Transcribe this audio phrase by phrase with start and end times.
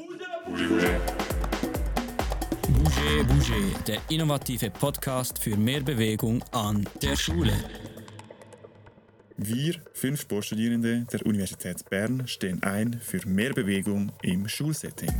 [0.00, 0.40] Bouger
[3.28, 7.52] Bouger, der innovative Podcast für mehr Bewegung an der Schule.
[9.36, 15.12] Wir, fünf Sportstudierende der Universität Bern, stehen ein für mehr Bewegung im Schulsetting.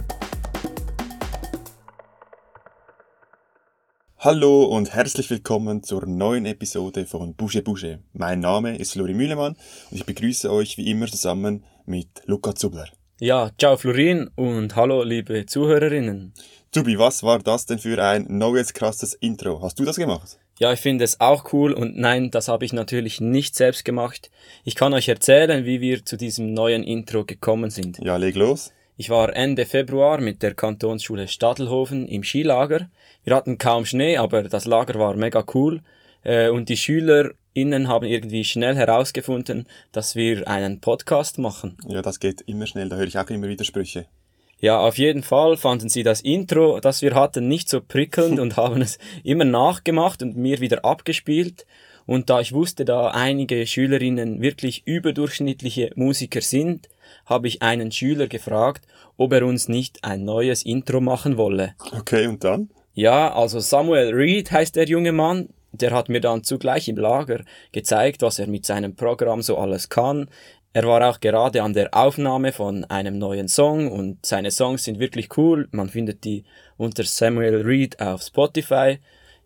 [4.17, 8.03] Hallo und herzlich willkommen zur neuen Episode von Bouge Bouge.
[8.15, 9.57] Mein Name ist Flori Mühlemann
[9.91, 12.89] und ich begrüße euch wie immer zusammen mit Luca Zubler.
[13.23, 16.33] Ja, ciao Florin und hallo liebe Zuhörerinnen.
[16.73, 19.61] Zubi, was war das denn für ein neues krasses Intro?
[19.61, 20.39] Hast du das gemacht?
[20.59, 24.31] Ja, ich finde es auch cool und nein, das habe ich natürlich nicht selbst gemacht.
[24.65, 27.99] Ich kann euch erzählen, wie wir zu diesem neuen Intro gekommen sind.
[27.99, 28.73] Ja, leg los.
[28.97, 32.89] Ich war Ende Februar mit der Kantonsschule Stadelhofen im Skilager.
[33.23, 35.83] Wir hatten kaum Schnee, aber das Lager war mega cool.
[36.23, 41.77] Äh, und die SchülerInnen haben irgendwie schnell herausgefunden, dass wir einen Podcast machen.
[41.87, 44.07] Ja, das geht immer schnell, da höre ich auch immer Widersprüche.
[44.61, 48.57] Ja, auf jeden Fall fanden sie das Intro, das wir hatten, nicht so prickelnd und
[48.57, 51.67] haben es immer nachgemacht und mir wieder abgespielt.
[52.07, 56.89] Und da ich wusste, da einige Schülerinnen wirklich überdurchschnittliche Musiker sind,
[57.25, 61.75] habe ich einen Schüler gefragt, ob er uns nicht ein neues Intro machen wolle.
[61.93, 62.71] Okay, und dann?
[62.95, 65.51] Ja, also Samuel Reed heißt der junge Mann.
[65.73, 67.43] Der hat mir dann zugleich im Lager
[67.73, 70.29] gezeigt, was er mit seinem Programm so alles kann.
[70.73, 75.01] Er war auch gerade an der Aufnahme von einem neuen Song und seine Songs sind
[75.01, 75.69] wirklich cool.
[75.73, 76.45] Man findet die
[76.77, 78.99] unter Samuel Reed auf Spotify.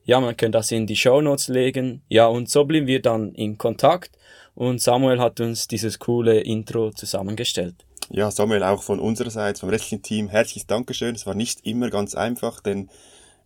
[0.05, 2.02] Ja, man kann das in die Show Notes legen.
[2.08, 4.11] Ja, und so blieben wir dann in Kontakt
[4.55, 7.75] und Samuel hat uns dieses coole Intro zusammengestellt.
[8.11, 11.14] Ja, Samuel, auch von unserer Seite, vom restlichen Team, herzliches Dankeschön.
[11.14, 12.91] Es war nicht immer ganz einfach, denn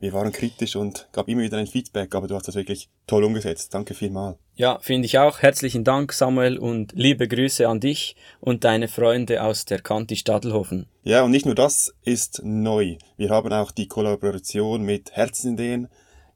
[0.01, 3.25] wir waren kritisch und gab immer wieder ein Feedback, aber du hast das wirklich toll
[3.25, 3.75] umgesetzt.
[3.75, 4.37] Danke vielmal.
[4.55, 5.41] Ja, finde ich auch.
[5.41, 10.87] Herzlichen Dank, Samuel, und liebe Grüße an dich und deine Freunde aus der Kanti Stadelhofen.
[11.03, 12.97] Ja, und nicht nur das ist neu.
[13.17, 15.89] Wir haben auch die Kollaboration mit Herzenideen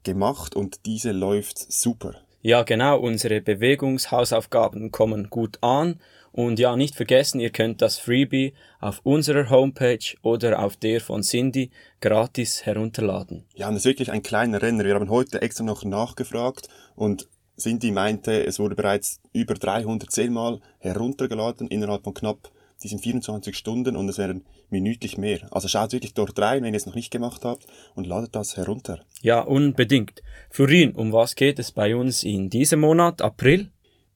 [0.03, 2.15] gemacht und diese läuft super.
[2.41, 5.99] Ja, genau, unsere Bewegungshausaufgaben kommen gut an
[6.33, 11.21] und ja, nicht vergessen, ihr könnt das Freebie auf unserer Homepage oder auf der von
[11.21, 11.69] Cindy
[12.01, 13.45] gratis herunterladen.
[13.53, 14.83] Ja, und das ist wirklich ein kleiner Renner.
[14.83, 20.59] Wir haben heute extra noch nachgefragt und Cindy meinte, es wurde bereits über 310 Mal
[20.79, 22.51] heruntergeladen innerhalb von knapp
[22.81, 25.47] diesen 24 Stunden und es wären minütlich mehr.
[25.51, 28.57] Also schaut wirklich dort rein, wenn ihr es noch nicht gemacht habt und ladet das
[28.57, 28.99] herunter.
[29.21, 30.23] Ja, unbedingt.
[30.49, 33.69] Florin, um was geht es bei uns in diesem Monat, April?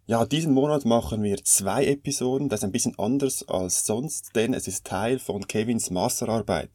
[0.10, 2.48] Ja, diesen Monat machen wir zwei Episoden.
[2.48, 6.70] Das ist ein bisschen anders als sonst, denn es ist Teil von Kevins Masterarbeit.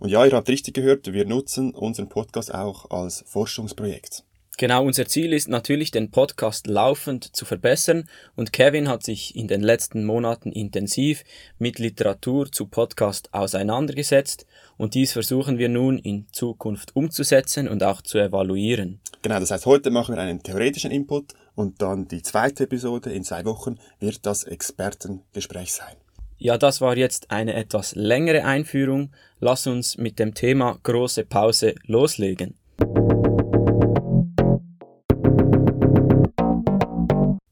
[0.00, 4.24] Und ja, ihr habt richtig gehört, wir nutzen unseren Podcast auch als Forschungsprojekt.
[4.58, 8.06] Genau, unser Ziel ist natürlich, den Podcast laufend zu verbessern
[8.36, 11.24] und Kevin hat sich in den letzten Monaten intensiv
[11.58, 14.46] mit Literatur zu Podcast auseinandergesetzt
[14.76, 19.00] und dies versuchen wir nun in Zukunft umzusetzen und auch zu evaluieren.
[19.22, 23.24] Genau, das heißt, heute machen wir einen theoretischen Input und dann die zweite Episode in
[23.24, 25.96] zwei Wochen wird das Expertengespräch sein.
[26.38, 29.10] Ja, das war jetzt eine etwas längere Einführung.
[29.38, 32.54] Lass uns mit dem Thema große Pause loslegen.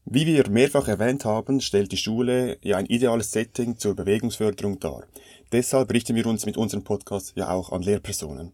[0.05, 5.07] Wie wir mehrfach erwähnt haben, stellt die Schule ja ein ideales Setting zur Bewegungsförderung dar.
[5.51, 8.51] Deshalb richten wir uns mit unserem Podcast ja auch an Lehrpersonen.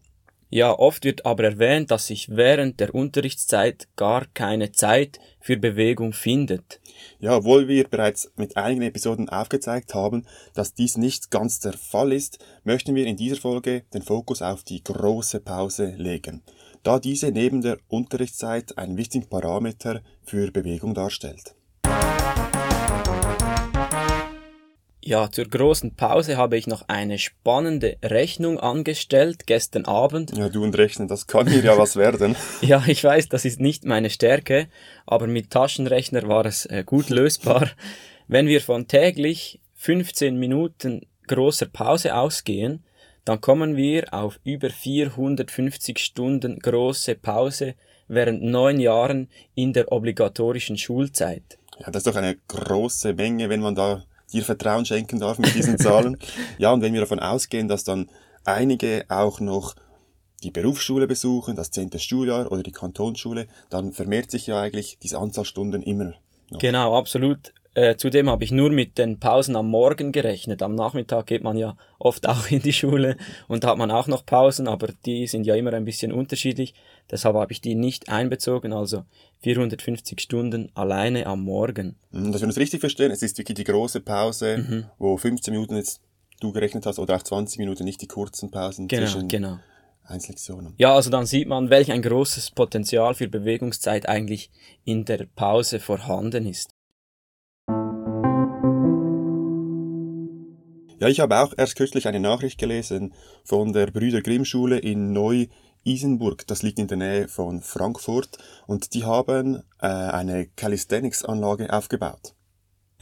[0.52, 6.12] Ja, oft wird aber erwähnt, dass sich während der Unterrichtszeit gar keine Zeit für Bewegung
[6.12, 6.80] findet.
[7.20, 12.12] Ja, obwohl wir bereits mit einigen Episoden aufgezeigt haben, dass dies nicht ganz der Fall
[12.12, 16.42] ist, möchten wir in dieser Folge den Fokus auf die große Pause legen,
[16.82, 21.54] da diese neben der Unterrichtszeit einen wichtigen Parameter für Bewegung darstellt.
[25.02, 30.36] Ja, zur großen Pause habe ich noch eine spannende Rechnung angestellt gestern Abend.
[30.36, 32.36] Ja, du und Rechnen, das kann mir ja was werden.
[32.60, 34.68] ja, ich weiß, das ist nicht meine Stärke,
[35.06, 37.70] aber mit Taschenrechner war es äh, gut lösbar.
[38.28, 42.84] Wenn wir von täglich 15 Minuten großer Pause ausgehen,
[43.24, 47.74] dann kommen wir auf über 450 Stunden große Pause
[48.06, 51.58] während neun Jahren in der obligatorischen Schulzeit.
[51.78, 55.54] Ja, das ist doch eine große Menge, wenn man da dir Vertrauen schenken darf mit
[55.54, 56.18] diesen Zahlen.
[56.58, 58.08] ja, und wenn wir davon ausgehen, dass dann
[58.44, 59.74] einige auch noch
[60.42, 65.18] die Berufsschule besuchen, das zehnte Schuljahr oder die Kantonsschule, dann vermehrt sich ja eigentlich diese
[65.18, 66.14] Anzahl Stunden immer.
[66.50, 66.58] Noch.
[66.58, 67.52] Genau, absolut.
[67.74, 70.60] Äh, zudem habe ich nur mit den Pausen am Morgen gerechnet.
[70.60, 74.26] Am Nachmittag geht man ja oft auch in die Schule und hat man auch noch
[74.26, 76.74] Pausen, aber die sind ja immer ein bisschen unterschiedlich.
[77.10, 79.04] Deshalb habe ich die nicht einbezogen, also
[79.42, 81.96] 450 Stunden alleine am Morgen.
[82.10, 84.86] Dass wir uns richtig verstehen, es ist wirklich die große Pause, mhm.
[84.98, 86.00] wo 15 Minuten jetzt
[86.40, 89.58] du gerechnet hast, oder auch 20 Minuten, nicht die kurzen Pausen Genau, zwischen genau.
[90.04, 90.74] Einzellektionen.
[90.78, 94.50] Ja, also dann sieht man, welch ein großes Potenzial für Bewegungszeit eigentlich
[94.84, 96.70] in der Pause vorhanden ist.
[101.00, 105.14] Ja, ich habe auch erst kürzlich eine Nachricht gelesen von der Brüder Grimm Schule in
[105.14, 106.46] Neu-Isenburg.
[106.46, 108.36] Das liegt in der Nähe von Frankfurt.
[108.66, 112.34] Und die haben äh, eine Calisthenics-Anlage aufgebaut.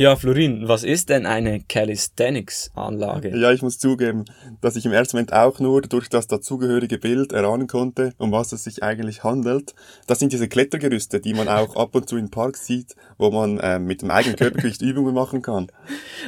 [0.01, 3.37] Ja, Florin, was ist denn eine Calisthenics-Anlage?
[3.37, 4.27] Ja, ich muss zugeben,
[4.61, 8.53] dass ich im ersten Moment auch nur durch das dazugehörige Bild erahnen konnte, um was
[8.53, 9.75] es sich eigentlich handelt.
[10.07, 13.59] Das sind diese Klettergerüste, die man auch ab und zu in Parks sieht, wo man
[13.59, 15.67] äh, mit dem eigenen Körpergewicht Übungen machen kann.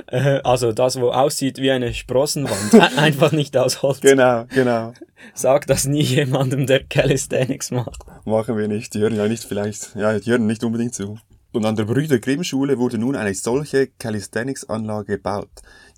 [0.08, 4.00] Äh, also das, wo aussieht wie eine Sprossenwand, Ein- einfach nicht aus Holz.
[4.00, 4.94] Genau, genau.
[5.32, 8.02] Sag das nie jemandem, der Calisthenics macht.
[8.25, 8.94] Machen wir nicht.
[8.94, 11.19] Die hören ja nicht vielleicht, ja, die hören nicht unbedingt zu.
[11.52, 15.50] Und an der Brüder Grimm Schule wurde nun eine solche Calisthenics-Anlage gebaut.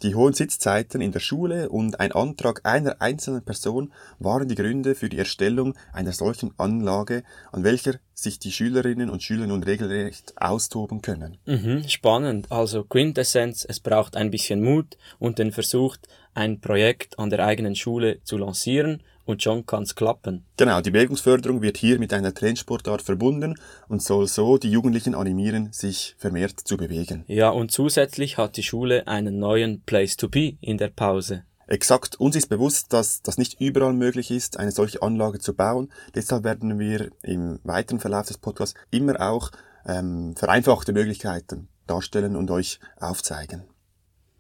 [0.03, 4.95] Die hohen Sitzzeiten in der Schule und ein Antrag einer einzelnen Person waren die Gründe
[4.95, 7.23] für die Erstellung einer solchen Anlage,
[7.53, 11.37] an welcher sich die Schülerinnen und Schüler nun regelrecht austoben können.
[11.45, 12.51] Mhm, spannend.
[12.51, 15.97] Also Quintessenz, es braucht ein bisschen Mut und den Versuch,
[16.33, 20.45] ein Projekt an der eigenen Schule zu lancieren und schon kann's klappen.
[20.57, 23.55] Genau, die Bewegungsförderung wird hier mit einer Trendsportart verbunden
[23.89, 27.25] und soll so die Jugendlichen animieren, sich vermehrt zu bewegen.
[27.27, 31.45] Ja, und zusätzlich hat die Schule einen neuen Place to be in der Pause.
[31.67, 35.91] Exakt, uns ist bewusst, dass das nicht überall möglich ist, eine solche Anlage zu bauen.
[36.15, 39.51] Deshalb werden wir im weiteren Verlauf des Podcasts immer auch
[39.87, 43.65] ähm, vereinfachte Möglichkeiten darstellen und euch aufzeigen.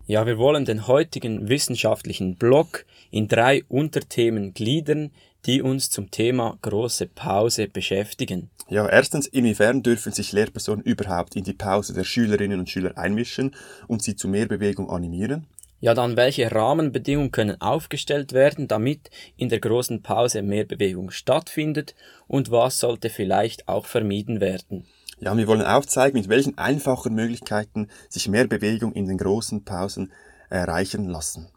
[0.07, 5.13] Ja, wir wollen den heutigen wissenschaftlichen Block in drei Unterthemen gliedern,
[5.47, 8.51] die uns zum Thema große Pause beschäftigen.
[8.69, 13.55] Ja, erstens, inwiefern dürfen sich Lehrpersonen überhaupt in die Pause der Schülerinnen und Schüler einmischen
[13.87, 15.47] und sie zu mehr Bewegung animieren?
[15.81, 21.95] Ja, dann welche Rahmenbedingungen können aufgestellt werden, damit in der großen Pause mehr Bewegung stattfindet
[22.27, 24.87] und was sollte vielleicht auch vermieden werden?
[25.23, 29.65] Ja, und wir wollen aufzeigen, mit welchen einfachen Möglichkeiten sich mehr Bewegung in den großen
[29.65, 30.13] Pausen
[30.51, 31.49] erreichen lassen.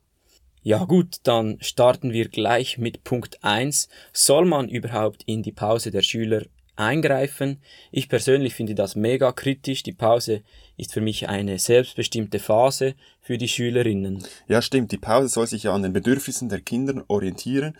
[0.61, 3.89] Ja gut, dann starten wir gleich mit Punkt 1.
[4.13, 6.43] Soll man überhaupt in die Pause der Schüler
[6.75, 7.59] eingreifen?
[7.91, 9.81] Ich persönlich finde das mega kritisch.
[9.81, 10.43] Die Pause
[10.77, 14.23] ist für mich eine selbstbestimmte Phase für die Schülerinnen.
[14.47, 14.91] Ja, stimmt.
[14.91, 17.75] Die Pause soll sich ja an den Bedürfnissen der Kinder orientieren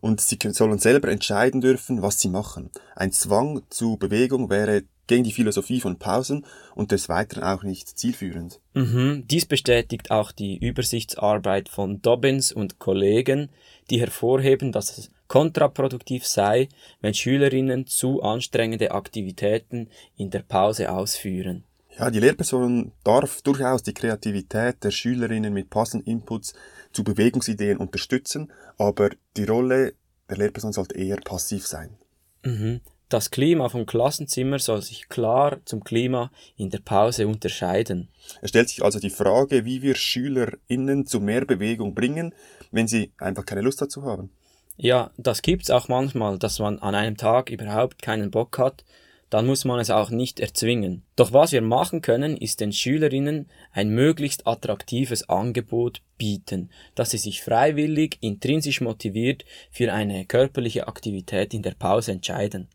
[0.00, 2.70] und sie sollen selber entscheiden dürfen, was sie machen.
[2.96, 7.98] Ein Zwang zu Bewegung wäre gegen die Philosophie von Pausen und des Weiteren auch nicht
[7.98, 8.60] zielführend.
[8.74, 9.24] Mhm.
[9.26, 13.48] Dies bestätigt auch die Übersichtsarbeit von Dobbins und Kollegen,
[13.90, 16.68] die hervorheben, dass es kontraproduktiv sei,
[17.00, 21.64] wenn Schülerinnen zu anstrengende Aktivitäten in der Pause ausführen.
[21.98, 26.54] Ja, die Lehrperson darf durchaus die Kreativität der Schülerinnen mit passenden Inputs
[26.92, 29.94] zu Bewegungsideen unterstützen, aber die Rolle
[30.30, 31.96] der Lehrperson sollte eher passiv sein.
[32.44, 32.80] Mhm.
[33.08, 38.08] Das Klima vom Klassenzimmer soll sich klar zum Klima in der Pause unterscheiden.
[38.42, 42.34] Es stellt sich also die Frage, wie wir SchülerInnen zu mehr Bewegung bringen,
[42.70, 44.30] wenn sie einfach keine Lust dazu haben.
[44.76, 48.84] Ja, das gibt's auch manchmal, dass man an einem Tag überhaupt keinen Bock hat,
[49.30, 51.02] dann muss man es auch nicht erzwingen.
[51.16, 57.18] Doch was wir machen können, ist den Schülerinnen ein möglichst attraktives Angebot bieten, dass sie
[57.18, 62.68] sich freiwillig, intrinsisch motiviert für eine körperliche Aktivität in der Pause entscheiden.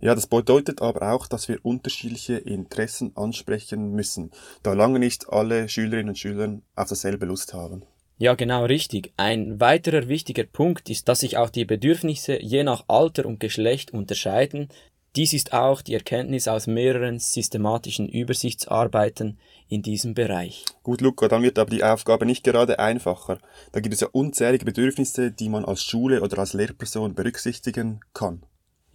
[0.00, 4.30] Ja, das bedeutet aber auch, dass wir unterschiedliche Interessen ansprechen müssen,
[4.62, 7.82] da lange nicht alle Schülerinnen und Schüler auf dasselbe Lust haben.
[8.20, 9.12] Ja, genau richtig.
[9.16, 13.92] Ein weiterer wichtiger Punkt ist, dass sich auch die Bedürfnisse je nach Alter und Geschlecht
[13.92, 14.68] unterscheiden.
[15.16, 19.38] Dies ist auch die Erkenntnis aus mehreren systematischen Übersichtsarbeiten
[19.68, 20.64] in diesem Bereich.
[20.82, 23.38] Gut, Luca, dann wird aber die Aufgabe nicht gerade einfacher.
[23.72, 28.42] Da gibt es ja unzählige Bedürfnisse, die man als Schule oder als Lehrperson berücksichtigen kann.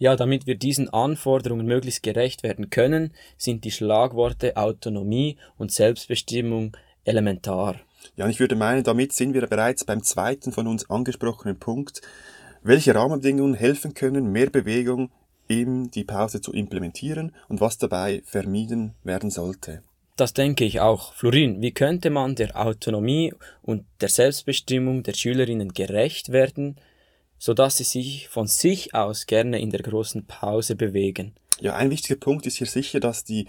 [0.04, 6.76] Ja, damit wir diesen Anforderungen möglichst gerecht werden können, sind die Schlagworte Autonomie und Selbstbestimmung
[7.04, 7.76] elementar.
[8.14, 12.02] Ja, und ich würde meinen, damit sind wir bereits beim zweiten von uns angesprochenen Punkt,
[12.62, 15.10] welche Rahmenbedingungen helfen können, mehr Bewegung
[15.48, 19.80] in die Pause zu implementieren und was dabei vermieden werden sollte.
[20.16, 21.14] Das denke ich auch.
[21.14, 23.32] Florin, wie könnte man der Autonomie
[23.62, 26.76] und der Selbstbestimmung der Schülerinnen gerecht werden,
[27.38, 31.34] sodass sie sich von sich aus gerne in der großen Pause bewegen?
[31.60, 33.46] Ja, ein wichtiger Punkt ist hier sicher, dass die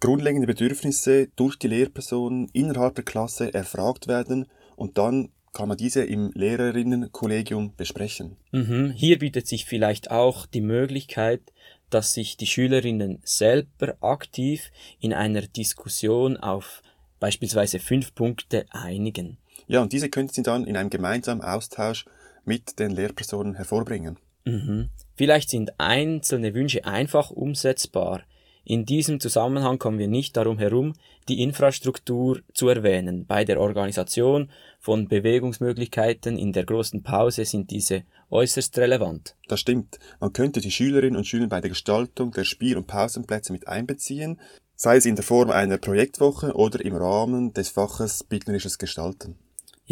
[0.00, 4.46] grundlegenden Bedürfnisse durch die Lehrpersonen innerhalb der Klasse erfragt werden
[4.76, 8.36] und dann kann man diese im Lehrerinnenkollegium besprechen.
[8.52, 8.92] Mhm.
[8.96, 11.42] Hier bietet sich vielleicht auch die Möglichkeit,
[11.90, 16.82] dass sich die Schülerinnen selber aktiv in einer Diskussion auf
[17.20, 19.36] beispielsweise fünf Punkte einigen.
[19.68, 22.06] Ja, und diese könnten Sie dann in einem gemeinsamen Austausch
[22.44, 24.18] mit den Lehrpersonen hervorbringen.
[24.44, 24.90] Mhm.
[25.14, 28.22] Vielleicht sind einzelne Wünsche einfach umsetzbar.
[28.64, 30.94] In diesem Zusammenhang kommen wir nicht darum herum,
[31.28, 33.26] die Infrastruktur zu erwähnen.
[33.26, 39.36] Bei der Organisation von Bewegungsmöglichkeiten in der großen Pause sind diese äußerst relevant.
[39.48, 39.98] Das stimmt.
[40.20, 44.40] Man könnte die Schülerinnen und Schüler bei der Gestaltung der Spiel- und Pausenplätze mit einbeziehen,
[44.76, 49.36] sei es in der Form einer Projektwoche oder im Rahmen des Faches Bildnerisches Gestalten.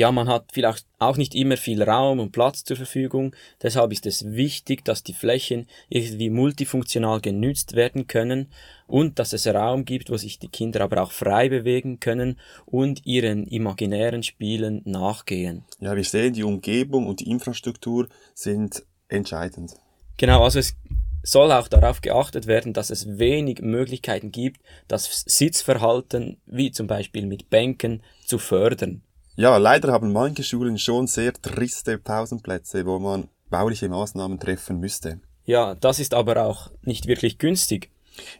[0.00, 4.06] Ja, man hat vielleicht auch nicht immer viel Raum und Platz zur Verfügung, deshalb ist
[4.06, 8.50] es wichtig, dass die Flächen irgendwie multifunktional genützt werden können
[8.86, 13.04] und dass es Raum gibt, wo sich die Kinder aber auch frei bewegen können und
[13.04, 15.66] ihren imaginären Spielen nachgehen.
[15.80, 19.74] Ja, wir sehen, die Umgebung und die Infrastruktur sind entscheidend.
[20.16, 20.76] Genau, also es
[21.22, 27.26] soll auch darauf geachtet werden, dass es wenig Möglichkeiten gibt, das Sitzverhalten, wie zum Beispiel
[27.26, 29.02] mit Bänken, zu fördern.
[29.40, 35.18] Ja, leider haben manche Schulen schon sehr triste Pausenplätze, wo man bauliche Maßnahmen treffen müsste.
[35.46, 37.90] Ja, das ist aber auch nicht wirklich günstig.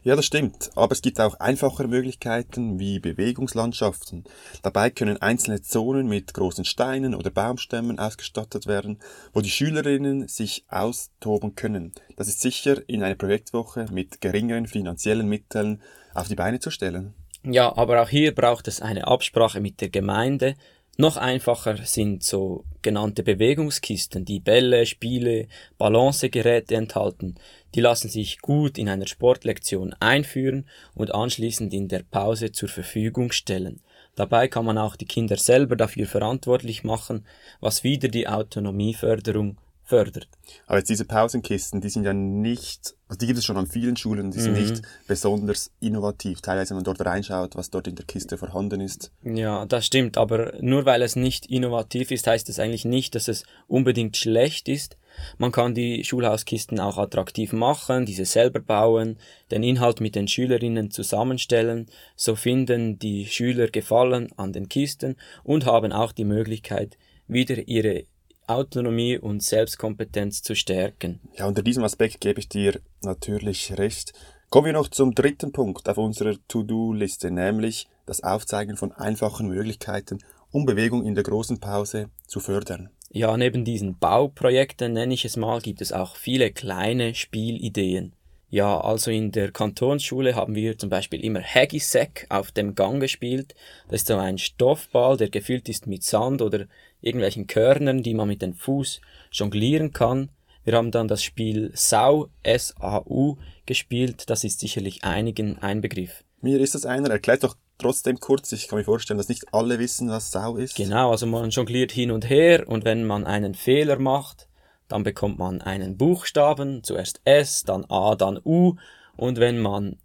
[0.02, 0.70] Ja, das stimmt.
[0.74, 4.24] Aber es gibt auch einfachere Möglichkeiten wie Bewegungslandschaften.
[4.62, 8.98] Dabei können einzelne Zonen mit großen Steinen oder Baumstämmen ausgestattet werden,
[9.32, 11.92] wo die Schülerinnen sich austoben können.
[12.16, 15.80] Das ist sicher in einer Projektwoche mit geringeren finanziellen Mitteln
[16.12, 17.14] auf die Beine zu stellen.
[17.42, 20.56] Ja, aber auch hier braucht es eine Absprache mit der Gemeinde,
[21.00, 27.36] noch einfacher sind so genannte Bewegungskisten, die Bälle, Spiele, Balancegeräte enthalten.
[27.74, 33.32] Die lassen sich gut in einer Sportlektion einführen und anschließend in der Pause zur Verfügung
[33.32, 33.80] stellen.
[34.14, 37.24] Dabei kann man auch die Kinder selber dafür verantwortlich machen,
[37.60, 39.56] was wieder die Autonomieförderung
[39.90, 40.28] fördert.
[40.66, 43.96] Aber jetzt diese Pausenkisten, die sind ja nicht, also die gibt es schon an vielen
[43.96, 44.60] Schulen, die sind mhm.
[44.60, 46.40] nicht besonders innovativ.
[46.40, 49.10] Teilweise, wenn man dort reinschaut, was dort in der Kiste vorhanden ist.
[49.24, 53.26] Ja, das stimmt, aber nur weil es nicht innovativ ist, heißt es eigentlich nicht, dass
[53.26, 54.96] es unbedingt schlecht ist.
[55.38, 59.18] Man kann die Schulhauskisten auch attraktiv machen, diese selber bauen,
[59.50, 65.66] den Inhalt mit den Schülerinnen zusammenstellen, so finden die Schüler Gefallen an den Kisten und
[65.66, 68.04] haben auch die Möglichkeit, wieder ihre
[68.50, 71.20] Autonomie und Selbstkompetenz zu stärken.
[71.36, 74.12] Ja, unter diesem Aspekt gebe ich dir natürlich recht.
[74.50, 80.18] Kommen wir noch zum dritten Punkt auf unserer To-Do-Liste, nämlich das Aufzeigen von einfachen Möglichkeiten,
[80.50, 82.90] um Bewegung in der großen Pause zu fördern.
[83.12, 88.14] Ja, neben diesen Bauprojekten, nenne ich es mal, gibt es auch viele kleine Spielideen.
[88.52, 93.54] Ja, also in der Kantonsschule haben wir zum Beispiel immer Haggis-Sack auf dem Gang gespielt.
[93.88, 96.66] Das ist so ein Stoffball, der gefüllt ist mit Sand oder
[97.00, 100.30] irgendwelchen Körnern, die man mit dem Fuß jonglieren kann.
[100.64, 104.28] Wir haben dann das Spiel Sau, S-A-U, gespielt.
[104.28, 106.24] Das ist sicherlich einigen ein Begriff.
[106.40, 107.08] Mir ist das einer.
[107.08, 108.50] Erklärt doch trotzdem kurz.
[108.50, 110.74] Ich kann mir vorstellen, dass nicht alle wissen, was Sau ist.
[110.74, 114.48] Genau, also man jongliert hin und her und wenn man einen Fehler macht,
[114.90, 118.74] dann bekommt man einen Buchstaben, zuerst S, dann A, dann U
[119.16, 119.96] und wenn man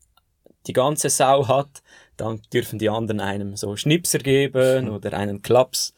[0.68, 1.84] die ganze Sau hat,
[2.18, 5.94] dann dürfen die anderen einem so Schnipser geben oder einen Klaps.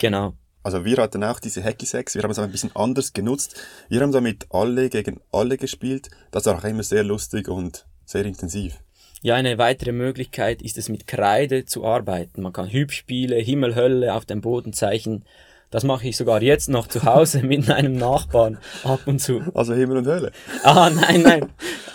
[0.00, 0.34] Genau.
[0.62, 3.60] Also wir hatten auch diese Hacky Sacks, wir haben es aber ein bisschen anders genutzt.
[3.88, 6.10] Wir haben damit alle gegen alle gespielt.
[6.30, 8.78] Das war auch immer sehr lustig und sehr intensiv.
[9.20, 12.42] Ja, eine weitere Möglichkeit ist es mit Kreide zu arbeiten.
[12.42, 15.24] Man kann Hübspiele, Himmel, Hölle auf dem Boden zeichnen
[15.70, 19.42] das mache ich sogar jetzt noch zu Hause mit einem Nachbarn ab und zu.
[19.54, 20.32] Also Himmel und Hölle.
[20.62, 21.52] Ah, nein, nein.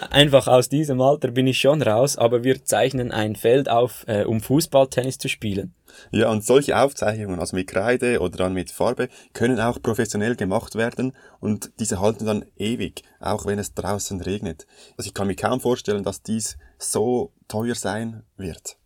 [0.10, 4.24] Einfach aus diesem Alter bin ich schon raus, aber wir zeichnen ein Feld auf, äh,
[4.24, 5.74] um Fußballtennis zu spielen.
[6.12, 10.75] Ja, und solche Aufzeichnungen, also mit Kreide oder dann mit Farbe, können auch professionell gemacht
[10.75, 14.65] werden und diese halten dann ewig, auch wenn es draußen regnet.
[14.98, 18.77] Also ich kann mir kaum vorstellen, dass dies so teuer sein wird.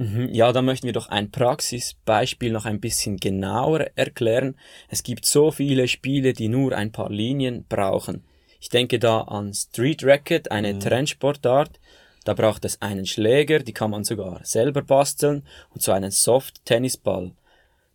[0.00, 4.56] Mhm, ja, da möchten wir doch ein Praxisbeispiel noch ein bisschen genauer erklären.
[4.88, 8.24] Es gibt so viele Spiele, die nur ein paar Linien brauchen.
[8.60, 10.80] Ich denke da an Street Racket, eine mhm.
[10.80, 11.78] Trendsportart.
[12.24, 15.42] Da braucht es einen Schläger, die kann man sogar selber basteln
[15.74, 17.32] und so einen Soft-Tennisball.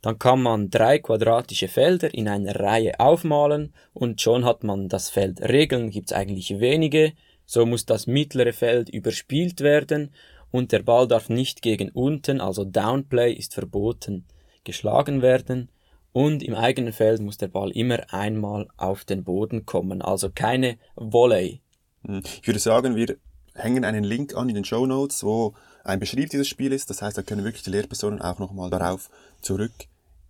[0.04, 5.10] Dann kann man drei quadratische Felder in einer Reihe aufmalen und schon hat man das
[5.10, 5.42] Feld.
[5.42, 7.14] Regeln gibt's eigentlich wenige.
[7.48, 10.12] So muss das mittlere Feld überspielt werden
[10.56, 14.24] und der Ball darf nicht gegen unten, also Downplay ist verboten,
[14.64, 15.68] geschlagen werden
[16.14, 20.78] und im eigenen Feld muss der Ball immer einmal auf den Boden kommen, also keine
[20.96, 21.60] Volley.
[22.06, 22.24] Hm.
[22.42, 23.18] Ich würde sagen, wir
[23.54, 26.90] hängen einen Link an in den Show Notes, wo ein Beschrieb dieses Spiel ist.
[26.90, 29.10] Das heißt, da können wirklich die Lehrpersonen auch nochmal darauf
[29.42, 29.74] zurück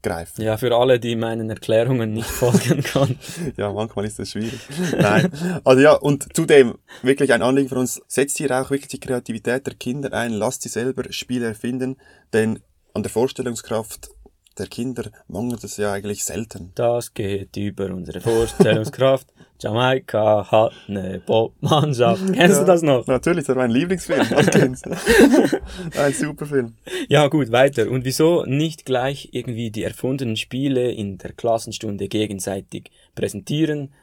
[0.05, 0.41] greifen.
[0.41, 3.19] Ja, für alle, die meinen Erklärungen nicht folgen können.
[3.57, 4.59] ja, manchmal ist das schwierig.
[4.97, 5.31] Nein.
[5.63, 9.65] Also ja, und zudem wirklich ein Anliegen für uns, setzt hier auch wirklich die Kreativität
[9.65, 11.97] der Kinder ein, lasst sie selber Spiele erfinden,
[12.33, 12.59] denn
[12.93, 14.09] an der Vorstellungskraft
[14.57, 16.71] der Kinder mangelt es ja eigentlich selten.
[16.75, 19.27] Das geht über unsere Vorstellungskraft.
[19.59, 22.25] Jamaika hat eine Popmannschaft.
[22.33, 23.07] Kennst ja, du das noch?
[23.07, 24.21] Natürlich, das war mein Lieblingsfilm.
[25.97, 26.73] Ein super Film.
[27.07, 27.89] Ja, gut, weiter.
[27.89, 33.93] Und wieso nicht gleich irgendwie die erfundenen Spiele in der Klassenstunde gegenseitig präsentieren,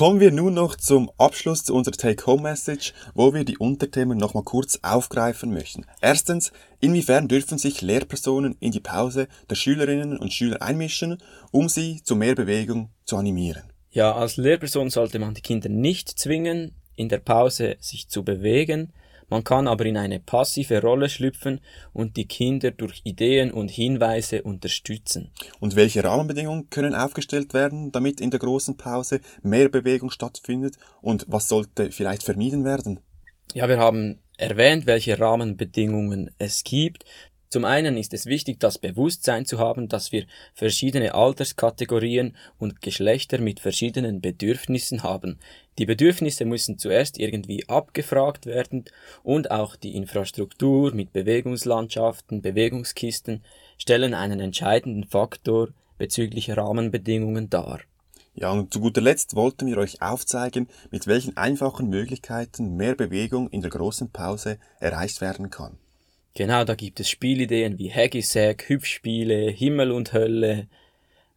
[0.00, 4.78] Kommen wir nun noch zum Abschluss zu unserer Take-Home-Message, wo wir die Unterthemen nochmal kurz
[4.80, 5.84] aufgreifen möchten.
[6.00, 11.18] Erstens, inwiefern dürfen sich Lehrpersonen in die Pause der Schülerinnen und Schüler einmischen,
[11.50, 13.64] um sie zu mehr Bewegung zu animieren?
[13.90, 18.94] Ja, als Lehrperson sollte man die Kinder nicht zwingen, in der Pause sich zu bewegen,
[19.30, 21.60] man kann aber in eine passive Rolle schlüpfen
[21.92, 25.30] und die Kinder durch Ideen und Hinweise unterstützen.
[25.60, 31.24] Und welche Rahmenbedingungen können aufgestellt werden, damit in der großen Pause mehr Bewegung stattfindet und
[31.28, 33.00] was sollte vielleicht vermieden werden?
[33.54, 37.04] Ja, wir haben erwähnt, welche Rahmenbedingungen es gibt.
[37.50, 43.38] Zum einen ist es wichtig, das Bewusstsein zu haben, dass wir verschiedene Alterskategorien und Geschlechter
[43.38, 45.40] mit verschiedenen Bedürfnissen haben.
[45.80, 48.84] Die Bedürfnisse müssen zuerst irgendwie abgefragt werden
[49.22, 53.42] und auch die Infrastruktur mit Bewegungslandschaften, Bewegungskisten
[53.78, 57.80] stellen einen entscheidenden Faktor bezüglich Rahmenbedingungen dar.
[58.34, 63.48] Ja, und zu guter Letzt wollten wir euch aufzeigen, mit welchen einfachen Möglichkeiten mehr Bewegung
[63.48, 65.78] in der großen Pause erreicht werden kann.
[66.34, 70.68] Genau, da gibt es Spielideen wie Hacky-Sack, Hüpfspiele, Himmel und Hölle,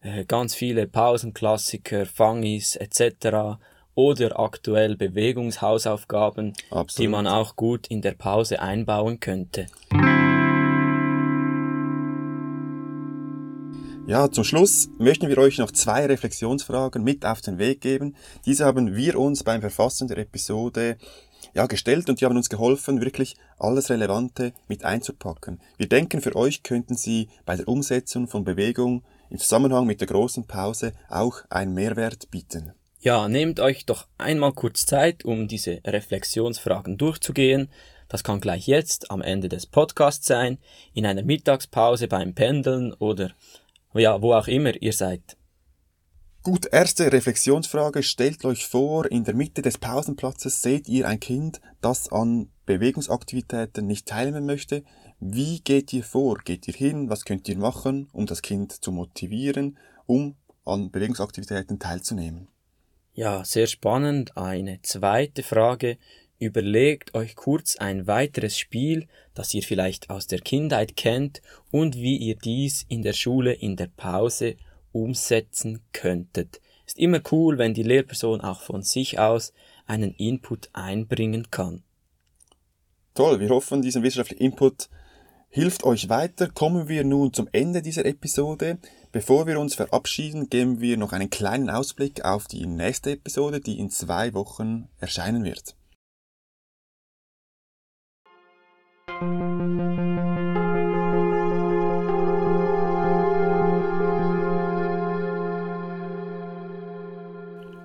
[0.02, 3.58] äh, ganz viele Pausenklassiker, Fangis etc.
[3.96, 6.98] Oder aktuell Bewegungshausaufgaben, Absolut.
[6.98, 9.68] die man auch gut in der Pause einbauen könnte.
[14.06, 18.16] Ja, zum Schluss möchten wir euch noch zwei Reflexionsfragen mit auf den Weg geben.
[18.46, 20.98] Diese haben wir uns beim Verfassen der Episode
[21.54, 25.62] ja, gestellt und die haben uns geholfen, wirklich alles Relevante mit einzupacken.
[25.78, 30.08] Wir denken, für euch könnten sie bei der Umsetzung von Bewegung im Zusammenhang mit der
[30.08, 32.74] großen Pause auch einen Mehrwert bieten.
[33.04, 37.70] Ja, nehmt euch doch einmal kurz Zeit, um diese Reflexionsfragen durchzugehen.
[38.08, 40.58] Das kann gleich jetzt am Ende des Podcasts sein,
[40.94, 43.32] in einer Mittagspause beim Pendeln oder
[43.94, 45.36] ja, wo auch immer ihr seid.
[46.44, 48.04] Gut, erste Reflexionsfrage.
[48.04, 53.86] Stellt euch vor, in der Mitte des Pausenplatzes seht ihr ein Kind, das an Bewegungsaktivitäten
[53.86, 54.86] nicht teilnehmen möchte.
[55.20, 56.38] Wie geht ihr vor?
[56.38, 57.10] Geht ihr hin?
[57.10, 62.48] Was könnt ihr machen, um das Kind zu motivieren, um an Bewegungsaktivitäten teilzunehmen?
[63.16, 64.38] Ja, sehr spannend.
[64.38, 65.98] Eine zweite Frage.
[66.40, 72.18] Überlegt euch kurz ein weiteres Spiel, das ihr vielleicht aus der Kindheit kennt und wie
[72.18, 74.56] ihr dies in der Schule in der Pause
[74.92, 76.60] umsetzen könntet.
[76.88, 79.54] Ist immer cool, wenn die Lehrperson auch von sich aus
[79.86, 81.84] einen Input einbringen kann.
[83.14, 84.90] Toll, wir hoffen, dieser wissenschaftliche Input
[85.54, 86.50] hilft euch weiter.
[86.50, 88.80] Kommen wir nun zum Ende dieser Episode.
[89.12, 93.78] Bevor wir uns verabschieden, geben wir noch einen kleinen Ausblick auf die nächste Episode, die
[93.78, 95.76] in zwei Wochen erscheinen wird.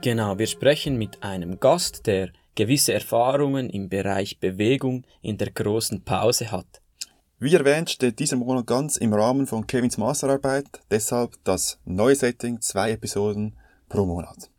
[0.01, 6.03] Genau, wir sprechen mit einem Gast, der gewisse Erfahrungen im Bereich Bewegung in der großen
[6.05, 6.81] Pause hat.
[7.41, 12.61] Wie erwähnt steht dieser Monat ganz im Rahmen von Kevins Masterarbeit, deshalb das neue Setting,
[12.61, 13.55] zwei Episoden
[13.89, 14.51] pro Monat.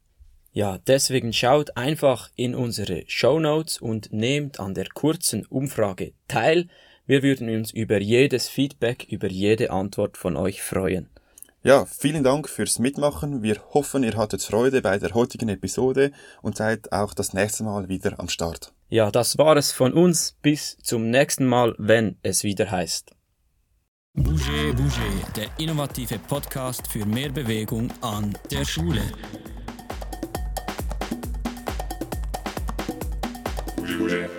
[0.53, 6.69] Ja, deswegen schaut einfach in unsere Show Notes und nehmt an der kurzen Umfrage teil.
[7.05, 11.09] Wir würden uns über jedes Feedback, über jede Antwort von euch freuen.
[11.61, 13.43] Ja, vielen Dank fürs Mitmachen.
[13.43, 17.89] Wir hoffen, ihr hattet Freude bei der heutigen Episode und seid auch das nächste Mal
[17.89, 18.73] wieder am Start.
[18.91, 20.35] Ja, das war es von uns.
[20.41, 23.11] Bis zum nächsten Mal, wenn es wieder heißt.
[24.15, 29.03] Bouger Bouger, der innovative Podcast für mehr Bewegung an der Schule.
[33.77, 34.38] Bouger.